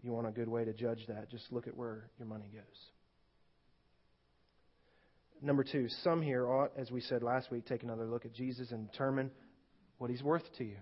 [0.01, 1.29] You want a good way to judge that?
[1.29, 2.63] Just look at where your money goes.
[5.41, 8.71] Number two, some here ought, as we said last week, take another look at Jesus
[8.71, 9.31] and determine
[9.97, 10.77] what he's worth to you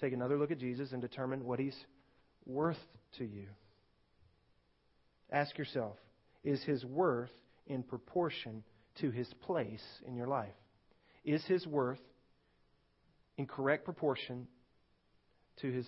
[0.00, 1.76] take another look at Jesus and determine what he's
[2.46, 2.78] worth
[3.18, 3.46] to you.
[5.30, 5.96] Ask yourself
[6.42, 7.30] is his worth
[7.66, 8.64] in proportion
[9.00, 10.54] to his place in your life?
[11.22, 12.00] Is his worth
[13.36, 14.48] in correct proportion
[15.60, 15.86] to his,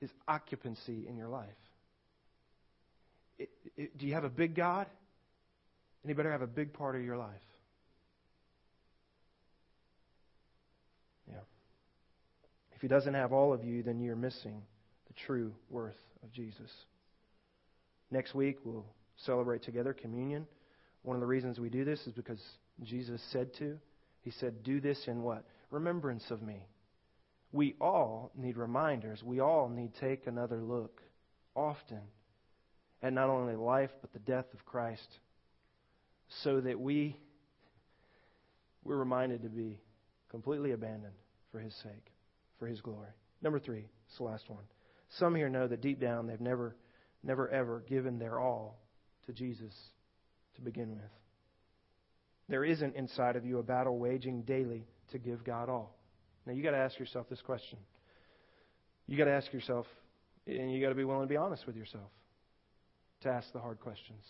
[0.00, 1.48] his occupancy in your life?
[3.38, 4.88] It, it, do you have a big God?
[6.02, 7.30] And he better have a big part of your life.
[11.28, 11.40] Yeah.
[12.74, 14.62] If He doesn't have all of you, then you're missing
[15.06, 16.70] the true worth of Jesus.
[18.10, 18.84] Next week, we'll
[19.24, 20.46] celebrate together communion.
[21.02, 22.40] One of the reasons we do this is because
[22.82, 23.78] Jesus said to.
[24.22, 25.44] He said, Do this in what?
[25.70, 26.66] Remembrance of me.
[27.52, 29.22] We all need reminders.
[29.22, 31.00] We all need to take another look
[31.54, 32.00] often
[33.02, 35.06] at not only life but the death of Christ
[36.42, 37.16] so that we
[38.84, 39.80] we're reminded to be
[40.30, 41.14] completely abandoned
[41.50, 42.12] for his sake
[42.62, 43.08] for His glory.
[43.42, 44.62] Number three, it's the last one.
[45.18, 46.76] Some here know that deep down they've never,
[47.24, 48.78] never ever given their all
[49.26, 49.74] to Jesus
[50.54, 51.10] to begin with.
[52.48, 55.98] There isn't inside of you a battle waging daily to give God all.
[56.46, 57.78] Now you got to ask yourself this question.
[59.08, 59.86] You got to ask yourself,
[60.46, 62.12] and you got to be willing to be honest with yourself
[63.22, 64.22] to ask the hard questions.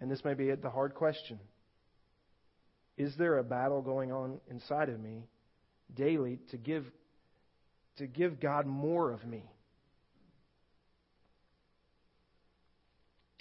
[0.00, 1.38] And this may be the hard question.
[2.96, 5.24] Is there a battle going on inside of me
[5.94, 6.84] daily to give
[7.98, 9.44] to give God more of me.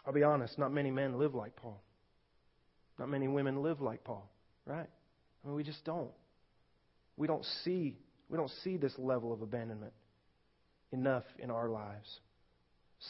[0.05, 1.81] I'll be honest, not many men live like Paul.
[2.99, 4.29] Not many women live like Paul,
[4.65, 4.87] right?
[5.43, 6.11] I mean, we just don't.
[7.17, 7.97] We don't see
[8.29, 9.93] we don't see this level of abandonment
[10.91, 12.19] enough in our lives.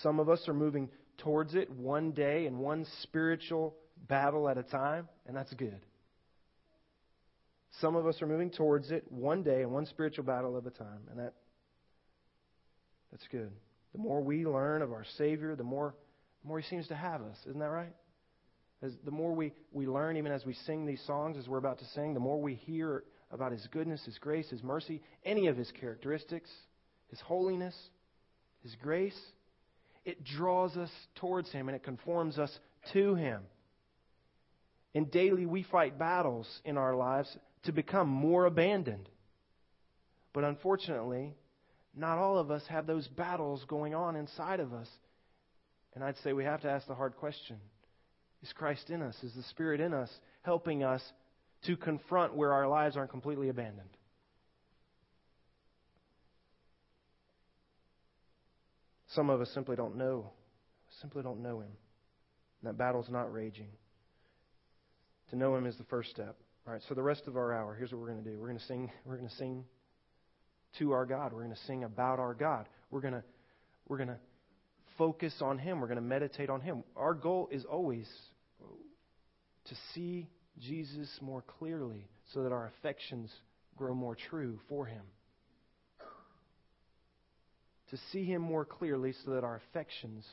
[0.01, 0.89] Some of us are moving
[1.23, 3.75] towards it one day and one spiritual
[4.07, 5.79] battle at a time, and that's good.
[7.79, 10.69] Some of us are moving towards it one day and one spiritual battle at a
[10.69, 11.33] time, and that
[13.11, 13.51] that's good.
[13.93, 15.95] The more we learn of our Savior, the more
[16.41, 17.37] the more He seems to have us.
[17.47, 17.93] Isn't that right?
[18.81, 21.79] As the more we, we learn, even as we sing these songs, as we're about
[21.79, 25.55] to sing, the more we hear about His goodness, His grace, His mercy, any of
[25.55, 26.49] His characteristics,
[27.07, 27.75] His holiness,
[28.61, 29.17] His grace,
[30.05, 32.51] it draws us towards Him and it conforms us
[32.93, 33.41] to Him.
[34.95, 39.09] And daily we fight battles in our lives to become more abandoned.
[40.33, 41.33] But unfortunately,
[41.95, 44.87] not all of us have those battles going on inside of us.
[45.95, 47.57] And I'd say we have to ask the hard question
[48.41, 49.15] Is Christ in us?
[49.23, 50.09] Is the Spirit in us
[50.41, 51.01] helping us
[51.65, 53.89] to confront where our lives aren't completely abandoned?
[59.15, 60.31] Some of us simply don't know.
[61.01, 61.71] Simply don't know Him.
[62.61, 63.69] And that battle's not raging.
[65.29, 66.35] To know Him is the first step.
[66.65, 68.37] All right, so the rest of our hour, here's what we're going to do.
[68.39, 68.91] We're going to sing.
[69.05, 69.65] We're going to sing
[70.79, 71.33] to our God.
[71.33, 72.67] We're going to sing about our God.
[72.89, 73.23] We're going to
[73.87, 74.19] we're going to
[74.97, 75.81] focus on Him.
[75.81, 76.83] We're going to meditate on Him.
[76.95, 78.07] Our goal is always
[79.65, 80.27] to see
[80.59, 83.31] Jesus more clearly, so that our affections
[83.75, 85.01] grow more true for Him
[87.93, 90.25] to see him more clearly so that our affections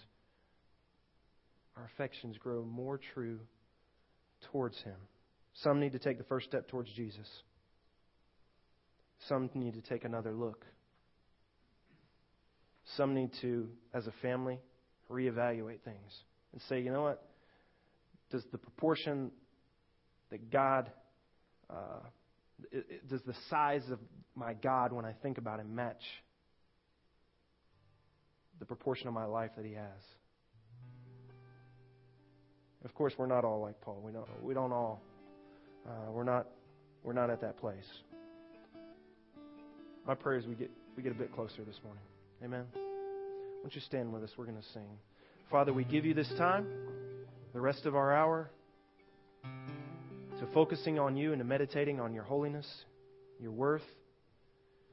[1.76, 3.38] our affections grow more true
[4.50, 4.96] towards him.
[5.54, 7.26] Some need to take the first step towards Jesus.
[9.28, 10.64] Some need to take another look.
[12.96, 14.58] Some need to, as a family,
[15.10, 16.12] reevaluate things
[16.52, 17.22] and say, you know what?
[18.30, 19.30] Does the proportion
[20.30, 20.90] that God,
[21.68, 22.00] uh,
[23.08, 23.98] does the size of
[24.34, 26.02] my God when I think about Him match
[28.70, 30.02] proportion of my life that He has.
[32.84, 34.00] Of course, we're not all like Paul.
[34.00, 34.28] We don't.
[34.44, 35.02] We don't all.
[35.84, 36.46] Uh, we're not.
[37.02, 37.88] We're not at that place.
[40.06, 42.02] My prayer is we get we get a bit closer this morning.
[42.44, 42.64] Amen.
[42.72, 44.30] Why don't you stand with us?
[44.38, 44.86] We're going to sing.
[45.50, 46.68] Father, we give you this time,
[47.52, 48.52] the rest of our hour,
[49.42, 52.68] to focusing on you and to meditating on your holiness,
[53.40, 53.82] your worth,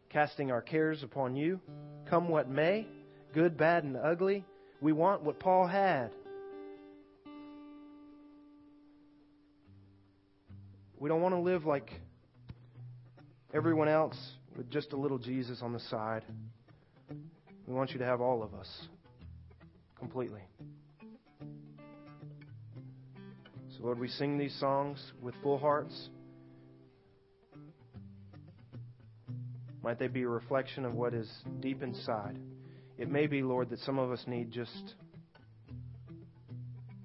[0.10, 1.60] casting our cares upon you.
[2.10, 2.88] Come what may
[3.34, 4.46] good, bad, and ugly.
[4.82, 6.12] We want what Paul had.
[11.00, 11.92] We don't want to live like
[13.54, 14.18] everyone else
[14.56, 16.24] with just a little Jesus on the side.
[17.68, 18.68] We want you to have all of us
[20.00, 20.42] completely.
[23.70, 26.10] So, Lord, we sing these songs with full hearts.
[29.84, 32.38] Might they be a reflection of what is deep inside.
[32.98, 34.96] It may be, Lord, that some of us need just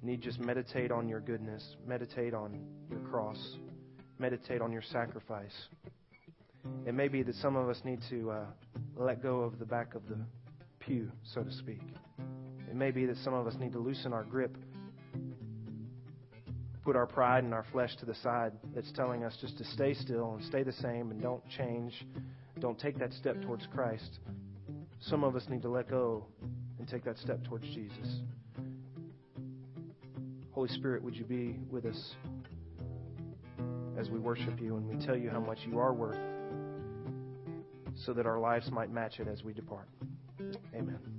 [0.03, 2.59] need just meditate on your goodness, meditate on
[2.90, 3.38] your cross,
[4.18, 5.55] meditate on your sacrifice.
[6.86, 8.45] It may be that some of us need to uh,
[8.97, 10.16] let go of the back of the
[10.80, 11.82] pew, so to speak.
[12.68, 14.57] It may be that some of us need to loosen our grip,
[16.84, 19.95] put our pride and our flesh to the side that's telling us just to stay
[19.95, 22.07] still and stay the same and don't change,
[22.61, 24.18] don't take that step towards Christ.
[25.03, 26.24] Some of us need to let go
[26.78, 28.20] and take that step towards Jesus.
[30.53, 32.14] Holy Spirit, would you be with us
[33.98, 36.18] as we worship you and we tell you how much you are worth
[37.96, 39.88] so that our lives might match it as we depart?
[40.74, 41.11] Amen.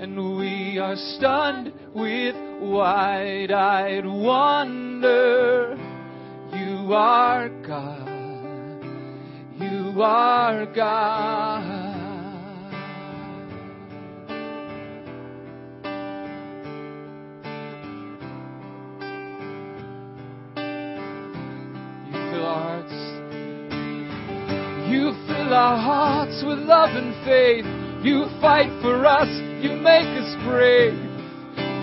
[0.02, 5.78] and we are stunned with wide eyed wonder.
[6.54, 8.86] You are God,
[9.60, 11.81] you are God.
[25.72, 27.64] Our hearts with love and faith.
[28.04, 29.30] You fight for us.
[29.64, 31.00] You make us brave.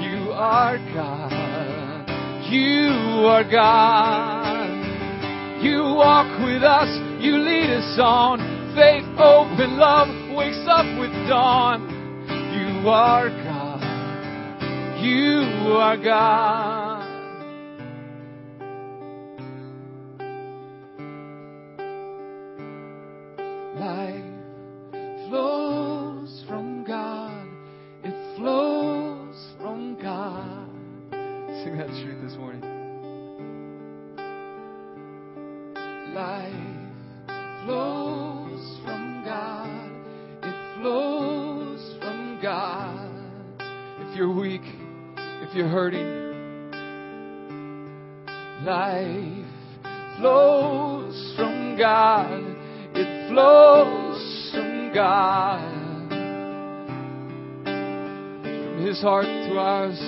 [0.05, 2.05] You are God.
[2.53, 4.69] You are God.
[5.65, 6.91] You walk with us.
[7.23, 8.41] You lead us on.
[8.77, 11.89] Faith, hope, and love wakes up with dawn.
[12.29, 15.01] You are God.
[15.03, 16.78] You are God.
[36.15, 39.91] Life flows from God.
[40.43, 43.11] It flows from God.
[44.01, 44.63] If you're weak,
[45.17, 46.29] if you're hurting,
[48.65, 49.47] life
[50.19, 52.43] flows from God.
[52.95, 56.11] It flows from God.
[57.65, 60.01] From His heart to ours,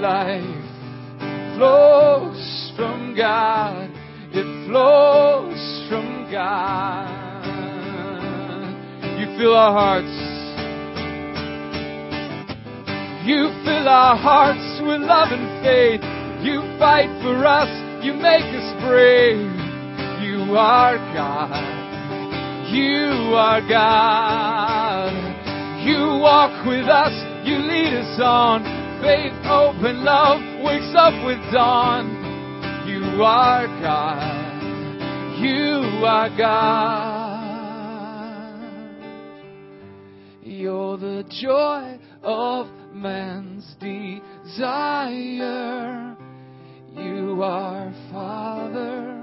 [0.00, 3.91] life flows from God.
[4.72, 7.04] Flows from God.
[9.20, 10.16] You fill our hearts.
[13.28, 16.00] You fill our hearts with love and faith.
[16.40, 17.68] You fight for us.
[18.02, 19.44] You make us brave.
[20.24, 21.52] You are God.
[22.72, 25.12] You are God.
[25.84, 27.12] You walk with us.
[27.46, 28.64] You lead us on.
[29.02, 32.08] Faith, hope, and love wakes up with dawn.
[32.88, 34.31] You are God.
[35.42, 37.32] You are God.
[40.44, 45.06] You're the joy of man's desire.
[46.94, 49.21] You are Father